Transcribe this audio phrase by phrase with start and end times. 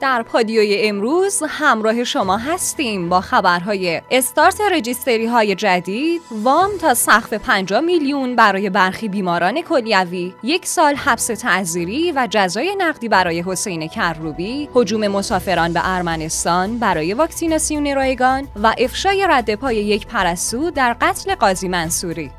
[0.00, 7.32] در پادیوی امروز همراه شما هستیم با خبرهای استارت رجیستری های جدید، وام تا سقف
[7.32, 13.88] 50 میلیون برای برخی بیماران کلیوی، یک سال حبس تعذیری و جزای نقدی برای حسین
[13.88, 20.96] کروبی، هجوم مسافران به ارمنستان برای واکسیناسیون رایگان و افشای رد پای یک پرستو در
[21.00, 22.30] قتل قاضی منصوری.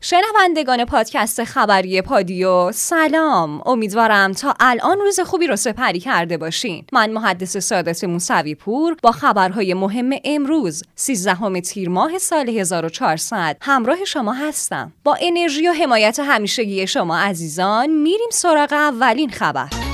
[0.00, 3.62] شنوندگان پادکست خبری پادیو سلام.
[3.66, 6.84] امیدوارم تا الان روز خوبی رو سپری کرده باشین.
[6.92, 14.04] من محدث سادات موسوی پور با خبرهای مهم امروز 13 تیر ماه سال 1400 همراه
[14.04, 14.92] شما هستم.
[15.04, 19.87] با انرژی و حمایت همیشگی شما عزیزان میریم سراغ اولین خبر.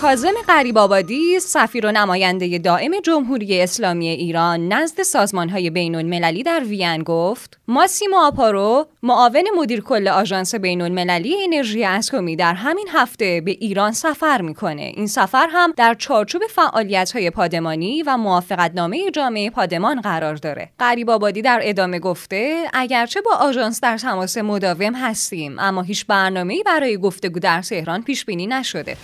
[0.00, 6.64] کازم قریب آبادی سفیر و نماینده دائم جمهوری اسلامی ایران نزد سازمانهای بین المللی در
[6.64, 13.40] وین گفت ماسیمو آپارو معاون مدیر کل آژانس بین المللی انرژی اتمی در همین هفته
[13.40, 14.82] به ایران سفر می‌کنه.
[14.82, 20.70] این سفر هم در چارچوب فعالیت های پادمانی و موافقتنامه جامعه پادمان قرار داره.
[20.78, 26.62] قریب آبادی در ادامه گفته اگرچه با آژانس در تماس مداوم هستیم اما هیچ برنامه‌ای
[26.62, 28.96] برای گفتگو در تهران پیش بینی نشده.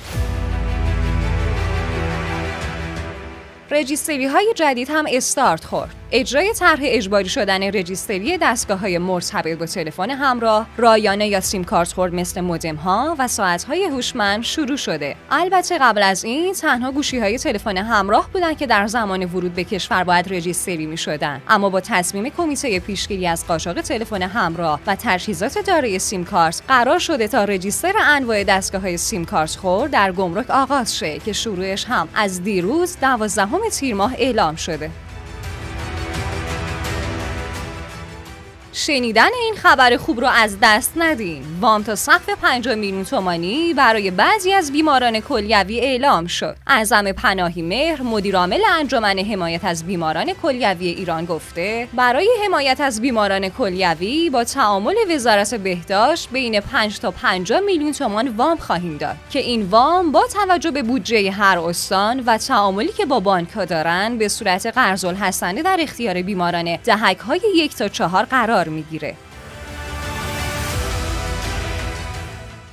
[3.75, 6.04] رجیستری های جدید هم استارت خورد.
[6.17, 11.93] اجرای طرح اجباری شدن رجیستری دستگاه های مرتبط با تلفن همراه، رایانه یا سیم کارت
[11.93, 15.17] خورد مثل مودم ها و ساعت های هوشمند شروع شده.
[15.31, 19.65] البته قبل از این تنها گوشی های تلفن همراه بودند که در زمان ورود به
[19.65, 21.42] کشور باید رجیستری می شدن.
[21.48, 26.98] اما با تصمیم کمیته پیشگیری از قاچاق تلفن همراه و تجهیزات دارای سیم کارت قرار
[26.98, 31.85] شده تا رجیستر انواع دستگاه های سیم کارت خورد در گمرک آغاز شه که شروعش
[31.85, 34.91] هم از دیروز 12 تیر ماه اعلام شده.
[38.77, 41.42] شنیدن این خبر خوب رو از دست ندین.
[41.61, 46.56] وام تا سقف 5 میلیون تومانی برای بعضی از بیماران کلیوی اعلام شد.
[46.67, 53.48] اعظم پناهی مهر مدیرعامل انجمن حمایت از بیماران کلیوی ایران گفته برای حمایت از بیماران
[53.48, 59.17] کلیوی با تعامل وزارت بهداشت بین 5 تا 50 میلیون تومان وام خواهیم داد.
[59.30, 63.64] که این وام با توجه به بودجه هر استان و تعاملی که با بانک ها
[63.64, 69.17] دارن به صورت قرض الحسنه در اختیار بیماران دهک های یک تا چهار قرار می‌گیره.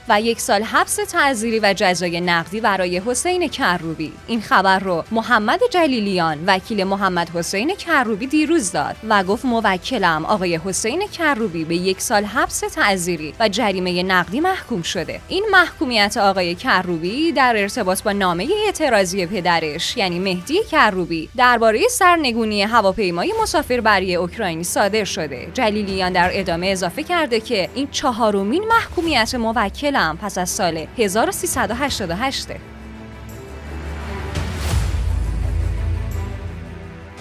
[0.09, 4.13] و یک سال حبس تعذیری و جزای نقدی برای حسین کروبی.
[4.27, 10.59] این خبر رو محمد جلیلیان وکیل محمد حسین کروبی دیروز داد و گفت موکلم آقای
[10.65, 15.19] حسین کروبی به یک سال حبس تعذیری و جریمه نقدی محکوم شده.
[15.27, 22.61] این محکومیت آقای کروبی در ارتباط با نامه اعتراضی پدرش یعنی مهدی کروبی درباره سرنگونی
[22.61, 25.47] هواپیمای مسافربری اوکراینی صادر شده.
[25.53, 32.47] جلیلیان در ادامه اضافه کرده که این چهارمین محکومیت موکل پس از سال 1388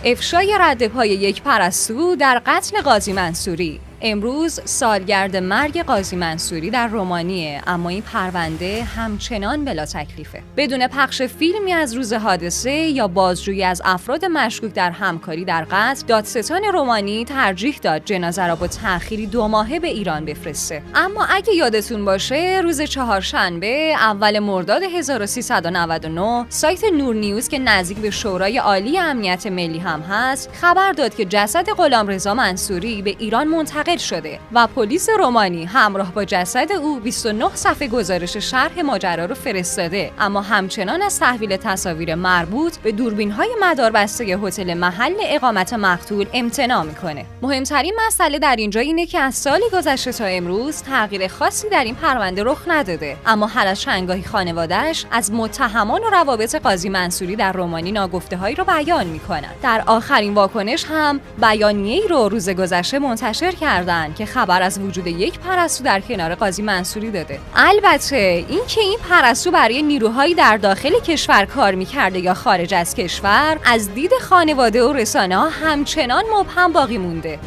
[0.05, 3.81] افشای رد پای یک پرستو در قتل قاضی منصوری.
[4.03, 10.43] امروز سالگرد مرگ قاضی منصوری در رومانیه اما این پرونده همچنان بلا تکلیفه.
[10.57, 16.07] بدون پخش فیلمی از روز حادثه یا بازجویی از افراد مشکوک در همکاری در قتل
[16.07, 20.83] دادستان رومانی ترجیح داد جنازه را با تأخیری دو ماهه به ایران بفرسته.
[20.95, 28.11] اما اگه یادتون باشه روز چهارشنبه اول مرداد 1399 سایت نور نیوز که نزدیک به
[28.11, 33.90] شورای عالی امنیت ملی هم هست خبر داد که جسد غلامرضا منصوری به ایران منتقل
[33.99, 40.11] شده و پلیس رومانی همراه با جسد او 29 صفحه گزارش شرح ماجرا رو فرستاده.
[40.19, 46.83] اما همچنان از تحویل تصاویر مربوط به دوربین های مداربسته هتل محل اقامت مقتول امتناع
[46.83, 47.27] می‌کنه.
[47.43, 51.95] مهمترین مسئله در اینجا اینه که از سالی گذشته تا امروز تغییر خاصی در این
[51.95, 53.17] پرونده رخ نداده.
[53.27, 58.55] اما هر از شنگاهی خانوادهش از متهمان و روابط قاضی منصوری در رومانی ناگفته هایی
[58.55, 59.55] رو بیان می‌کنند.
[59.63, 63.80] در آخرین واکنش هم بیانیه‌ای رو روز گذشته منتشر کرد
[64.15, 67.39] که خبر از وجود یک پرستو در کنار قاضی منصوری داده.
[67.57, 73.59] البته اینکه این پرستو برای نیروهایی در داخل کشور کار می‌کرده یا خارج از کشور
[73.65, 77.39] از دید خانواده و رسانه ها همچنان مبهم باقی مونده.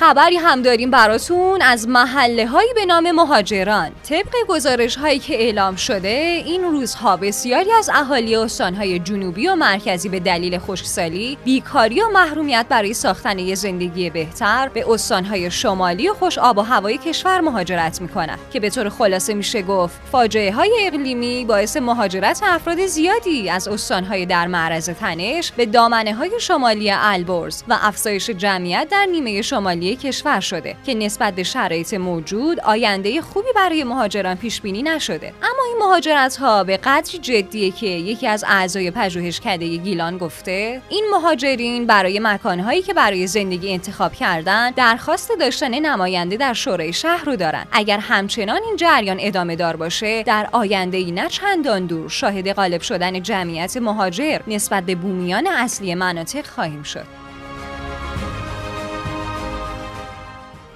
[0.00, 3.90] خبری هم داریم براتون از محله هایی به نام مهاجران.
[4.08, 9.54] طبق گزارش هایی که اعلام شده این روزها بسیاری از اهالی استان های جنوبی و
[9.54, 15.50] مرکزی به دلیل خشکسالی بیکاری و محرومیت برای ساختن یک زندگی بهتر به استان های
[15.50, 18.38] شمالی و خوش آب و هوای کشور مهاجرت می‌کنند.
[18.52, 24.04] که به طور خلاصه میشه گفت فاجعه های اقلیمی باعث مهاجرت افراد زیادی از استان
[24.04, 29.85] های در معرض تنش به دامنه های شمالی البرز و افزایش جمعیت در نیمه شمالی
[29.94, 35.32] کشور شده که نسبت به شرایط موجود آینده خوبی برای مهاجران پیش بینی نشده.
[35.42, 41.04] اما این مهاجرت ها به قدری جدیه که یکی از اعضای پژوهشکده گیلان گفته این
[41.12, 47.36] مهاجرین برای مکانهایی که برای زندگی انتخاب کردن درخواست داشتن نماینده در شورای شهر رو
[47.36, 47.66] دارن.
[47.72, 52.80] اگر همچنان این جریان ادامه دار باشه در آینده ای نه چندان دور شاهد غالب
[52.80, 57.25] شدن جمعیت مهاجر نسبت به بومیان اصلی مناطق خواهیم شد.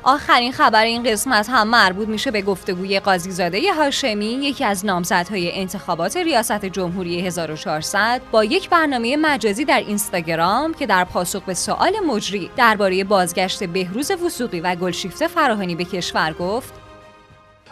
[0.03, 6.17] آخرین خبر این قسمت هم مربوط میشه به گفتگوی قاضیزاده هاشمی یکی از نامزدهای انتخابات
[6.17, 12.51] ریاست جمهوری 1400 با یک برنامه مجازی در اینستاگرام که در پاسخ به سوال مجری
[12.57, 16.75] درباره بازگشت بهروز وسوقی و گلشیفته فراهانی به کشور گفت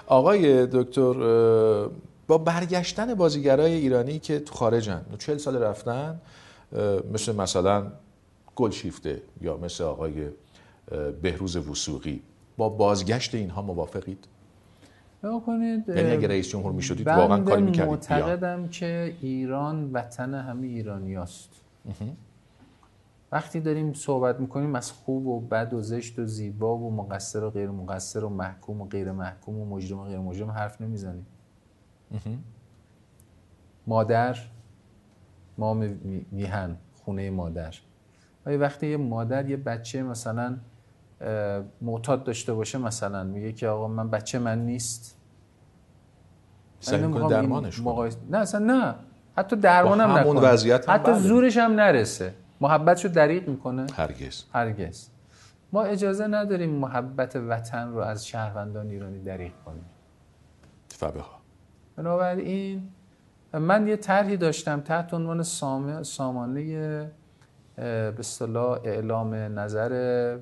[0.07, 1.13] آقای دکتر
[2.27, 6.21] با برگشتن بازیگرای ایرانی که تو خارجن 40 سال رفتن
[7.13, 7.87] مثل مثلا
[8.57, 10.13] گلشیفته یا مثل آقای
[11.23, 12.23] بهروز وسوقی
[12.57, 14.29] با بازگشت اینها موافقید؟
[15.47, 17.91] کنید یعنی اگه رئیس جمهور می‌شدید واقعا کاری می‌کردید.
[17.91, 21.51] معتقدم که ایران وطن همه ایرانیاست.
[23.33, 27.51] وقتی داریم صحبت می‌کنیم از خوب و بد و زشت و زیبا و مقصر و
[27.51, 31.27] غیر مقصر و محکوم و غیر محکوم و مجرم و غیر مجرم حرف نمی‌زنیم.
[33.87, 34.39] مادر
[35.59, 35.75] ما
[36.33, 37.75] میهن خونه مادر.
[38.47, 40.57] وقتی یه مادر یه بچه مثلا
[41.81, 45.19] معتاد داشته باشه مثلا میگه که آقا من بچه من نیست.
[46.81, 47.81] سعی درمانش
[48.31, 48.95] نه اصلا نه.
[49.37, 50.41] حتی درمانم نکنه.
[50.41, 51.21] وضعیت حتی بله.
[51.21, 52.35] زورش هم نرسه.
[52.61, 53.87] محبتشو دریق می‌کنه.
[53.97, 54.45] هرگز.
[54.53, 55.09] هرگز.
[55.73, 59.85] ما اجازه نداریم محبت وطن رو از شهروندان ایرانی دریق کنیم.
[60.89, 61.39] فبه ها.
[61.97, 62.89] بنابراین
[63.53, 65.43] من یه طرحی داشتم تحت عنوان
[66.03, 67.13] سامانه
[67.77, 70.39] به اصطلاح اعلام نظر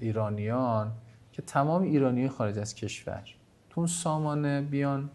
[0.00, 0.92] ایرانیان
[1.32, 3.22] که تمام ایرانی خارج از کشور
[3.70, 5.10] تو اون سامانه بیان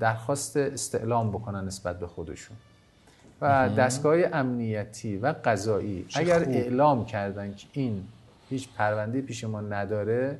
[0.00, 2.56] درخواست استعلام بکنن نسبت به خودشون.
[3.40, 8.04] و دستگاه امنیتی و قضایی اگر اعلام کردن که این
[8.50, 10.38] هیچ پرونده پیش ما نداره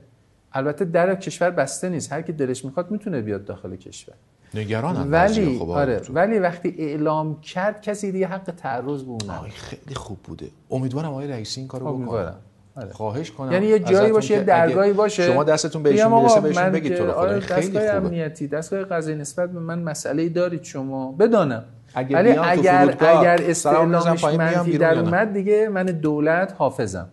[0.53, 2.13] البته در کشور بسته نیست.
[2.13, 4.15] هر کی دلش می‌خواد می‌تونه بیاد داخل کشور.
[4.55, 9.21] نگران ولی آره ولی وقتی اعلام کرد کسی دیگه حق تعرض به اون
[9.55, 10.47] خیلی خوب بوده.
[10.71, 12.33] امیدوارم آقای رئیسی این کارو بکنه.
[12.77, 12.93] آره.
[12.93, 13.53] خواهش کنم.
[13.53, 15.27] یعنی یه جایی باشه یه درگاهی باشه.
[15.27, 17.95] شما دستتون بهشون می‌رسه بهشون بگید تو آره خیلی خوبه.
[17.95, 21.13] امنیتی دستگاه قضایی نسبت به من مسئله ای دارید شما.
[21.13, 21.65] بدانم.
[22.11, 27.09] ولی اگر اگر استعلامش منفی در اومد دیگه من دولت حافظم.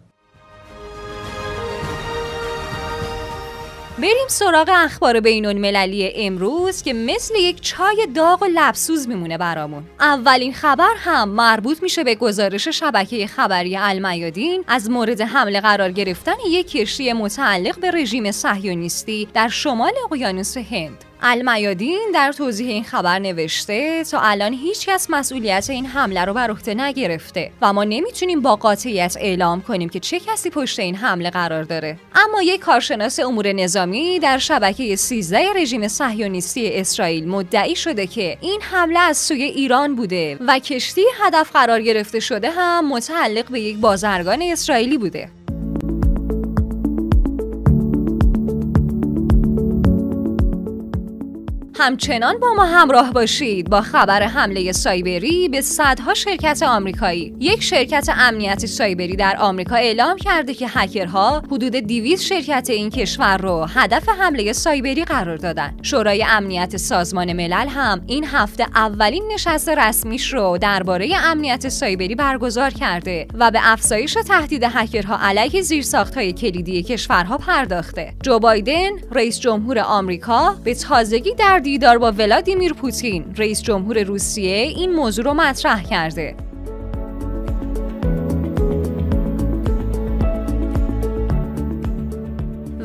[3.97, 9.83] بریم سراغ اخبار بین المللی امروز که مثل یک چای داغ و لبسوز میمونه برامون.
[9.99, 16.35] اولین خبر هم مربوط میشه به گزارش شبکه خبری المیادین از مورد حمله قرار گرفتن
[16.47, 21.05] یک کشتی متعلق به رژیم صهیونیستی در شمال اقیانوس هند.
[21.25, 26.51] المیادین در توضیح این خبر نوشته تا الان هیچ کس مسئولیت این حمله رو بر
[26.51, 31.29] عهده نگرفته و ما نمی‌تونیم با قاطعیت اعلام کنیم که چه کسی پشت این حمله
[31.29, 31.97] قرار داره.
[32.15, 38.61] اما یک کارشناس امور نظامی در شبکه 13 رژیم صهیونیستی اسرائیل مدعی شده که این
[38.61, 43.77] حمله از سوی ایران بوده و کشتی هدف قرار گرفته شده هم متعلق به یک
[43.77, 45.42] بازرگان اسرائیلی بوده.
[51.85, 57.35] همچنان با ما همراه باشید با خبر حمله سایبری به صدها شرکت آمریکایی.
[57.39, 63.37] یک شرکت امنیت سایبری در آمریکا اعلام کرده که هکرها حدود 200 شرکت این کشور
[63.37, 65.77] رو هدف حمله سایبری قرار دادن.
[65.81, 72.69] شورای امنیت سازمان ملل هم این هفته اولین نشست رسمیش رو درباره امنیت سایبری برگزار
[72.69, 78.13] کرده و به افزایش تهدید هکرها علیه زیرساختهای کلیدی کشورها پرداخته.
[78.23, 84.55] جو بایدن رئیس جمهور آمریکا به تازگی در دیدار با ولادیمیر پوتین رئیس جمهور روسیه
[84.55, 86.35] این موضوع رو مطرح کرده.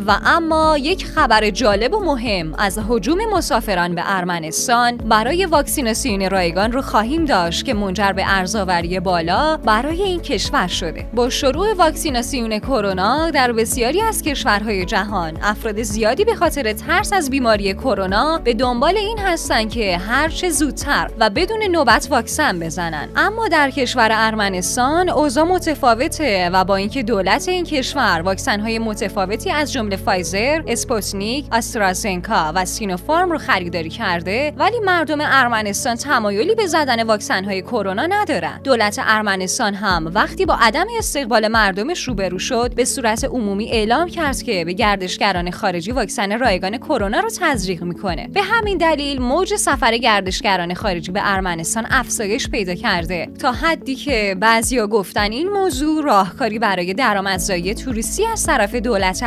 [0.08, 6.72] و اما یک خبر جالب و مهم از هجوم مسافران به ارمنستان برای واکسیناسیون رایگان
[6.72, 11.06] رو خواهیم داشت که منجر به ارزآوری بالا برای این کشور شده.
[11.14, 17.30] با شروع واکسیناسیون کرونا در بسیاری از کشورهای جهان افراد زیادی به خاطر ترس از
[17.30, 23.08] بیماری کرونا به دنبال این هستند که هرچه زودتر و بدون نوبت واکسن بزنن.
[23.16, 29.50] اما در کشور ارمنستان اوضاع متفاوته و با اینکه دولت این کشور واکسن های متفاوتی
[29.50, 36.66] از جمله فایزر، اسپوتنیک، آسترازنکا و سینوفارم رو خریداری کرده ولی مردم ارمنستان تمایلی به
[36.66, 38.60] زدن واکسن های کرونا ندارن.
[38.64, 44.42] دولت ارمنستان هم وقتی با عدم استقبال مردمش روبرو شد به صورت عمومی اعلام کرد
[44.42, 48.28] که به گردشگران خارجی واکسن رایگان کرونا رو تزریق می‌کنه.
[48.28, 54.36] به همین دلیل موج سفر گردشگران خارجی به ارمنستان افزایش پیدا کرده تا حدی که
[54.40, 59.22] بعضیا گفتن این موضوع راهکاری برای درآمدزایی توریستی از طرف دولت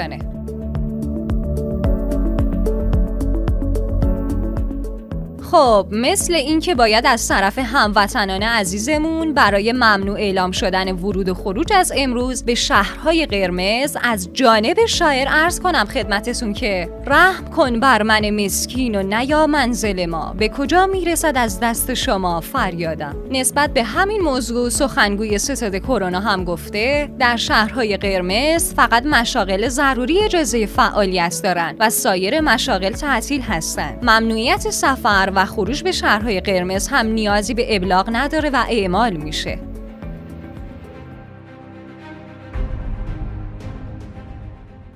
[0.00, 0.39] Scene.
[5.50, 11.72] خب مثل اینکه باید از طرف هموطنان عزیزمون برای ممنوع اعلام شدن ورود و خروج
[11.72, 18.02] از امروز به شهرهای قرمز از جانب شاعر ارز کنم خدمتتون که رحم کن بر
[18.02, 20.34] من مسکین و نیا منزل ما.
[20.38, 26.44] به کجا می‌رسد از دست شما فریادم؟ نسبت به همین موضوع سخنگوی ستاد کرونا هم
[26.44, 33.98] گفته در شهرهای قرمز فقط مشاغل ضروری اجازه فعالیت دارند و سایر مشاغل تعطیل هستند
[34.02, 39.16] ممنوعیت سفر و و خروج به شهرهای قرمز هم نیازی به ابلاغ نداره و اعمال
[39.16, 39.69] میشه.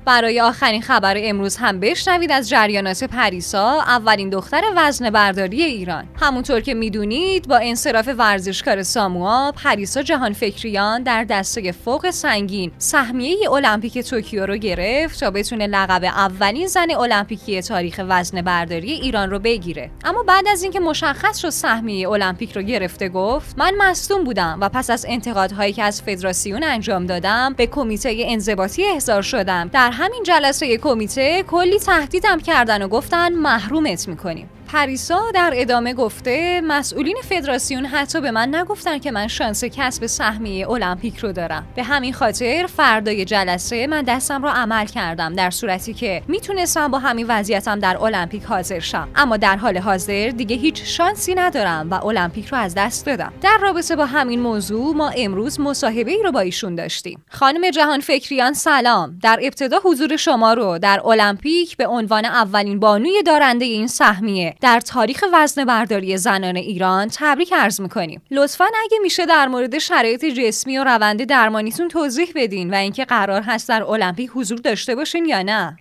[0.06, 6.04] برای آخرین خبر امروز هم بشنوید از جریانات پریسا اولین دختر وزن برداری ایران.
[6.20, 13.50] همونطور که می‌دونید با انصراف ورزشکار ساموا پریسا جهان فکریان در دسته فوق سنگین سهمیه
[13.52, 19.38] المپیک توکیو رو گرفت تا بتونه لقب اولین زن المپیکی تاریخ وزن برداری ایران رو
[19.38, 19.90] بگیره.
[20.04, 24.68] اما بعد از اینکه مشخص شد سهمیه المپیک رو گرفته گفت من مصدوم بودم و
[24.68, 29.68] پس از انتقادهایی که از فدراسیون انجام دادم به کمیته انضباطی احضار شدم.
[29.72, 34.48] در همین جلسه کمیته کلی تهدیدم کردن و گفتن محرومت می‌کنیم.
[34.68, 40.70] پریسا در ادامه گفته مسئولین فدراسیون حتی به من نگفتن که من شانس کسب سهمیه
[40.70, 41.66] المپیک رو دارم.
[41.74, 46.98] به همین خاطر فردای جلسه من دستم رو عمل کردم در صورتی که می‌تونستم با
[46.98, 49.08] همین وضعیتم در المپیک حاضر شم.
[49.16, 53.32] اما در حال حاضر دیگه هیچ شانسی ندارم و المپیک رو از دست دادم.
[53.42, 57.24] در رابطه با همین موضوع ما امروز مصاحبه ای رو با ایشون داشتیم.
[57.30, 59.18] خانم جهان فکریان سلام.
[59.22, 64.80] در ابتدا حضور شما رو در المپیک به عنوان اولین بانوی دارنده این سهمیه در
[64.80, 68.22] تاریخ وزن برداری زنان ایران تبریک عرض می‌کنیم.
[68.30, 73.42] لطفا اگه میشه در مورد شرایط جسمی و روند درمانیتون توضیح بدین و اینکه قرار
[73.42, 75.76] هست در المپیک حضور داشته باشین یا نه.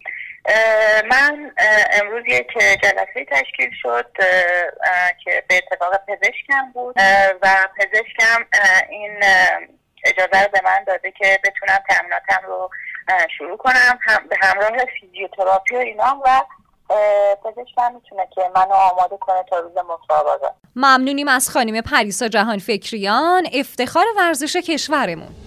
[1.12, 1.52] من
[2.02, 2.48] امروز یک
[2.84, 4.06] جلسه تشکیل شد
[5.24, 6.96] که به اتفاق پزشکم بود
[7.42, 8.46] و پزشکم
[8.90, 9.20] این
[10.06, 12.70] اجازه رو به من داده که بتونم تمریناتم رو
[13.38, 14.00] شروع کنم
[14.30, 16.42] به همراه فیزیوتراپی و اینا و
[17.44, 23.48] پزشکم می‌تونه که منو آماده کنه تا روز مسابقه ممنونیم از خانم پریسا جهان فکریان
[23.54, 25.43] افتخار ورزش کشورمون.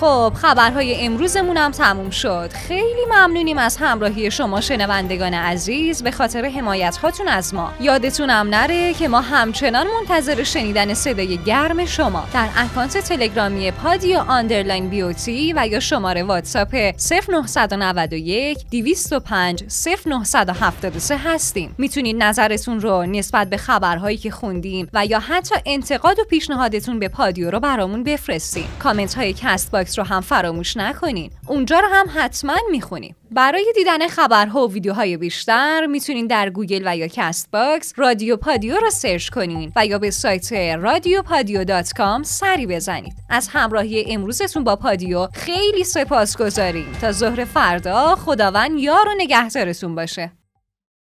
[0.00, 2.50] خب خبرهای امروزمون هم تموم شد.
[2.52, 6.02] خیلی ممنونیم از همراهی شما شنوندگان عزیز.
[6.02, 7.72] به خاطر حمایت هاتون از ما.
[7.80, 14.88] یادتونم نره که ما همچنان منتظر شنیدن صدای گرم شما در اکانت تلگرامی پادیو underline
[14.88, 19.64] beauty و یا شماره واتساپ 0991 205
[20.06, 21.74] 0973 هستیم.
[21.78, 27.08] می‌تونید نظرتون رو نسبت به خبرهایی که خوندیم و یا حتی انتقاد و پیشنهادتون به
[27.08, 31.30] پادیو رو برامون بفرستین کامنت های کست رو هم فراموش نکنین.
[31.46, 36.96] اونجا رو هم حتما می‌خونیم برای دیدن خبرها و ویدیوهای بیشتر می‌تونین در گوگل و
[36.96, 41.92] یا کست باکس رادیو پادیو رو search کنین و یا به سایت رادیو پادیو dot
[41.92, 43.14] com سری بزنید.
[43.30, 50.32] از همراهی امروزتون با پادیو خیلی سپاسگزاریم تا ظهر فردا خداوند یار و نگهدارتون باشه.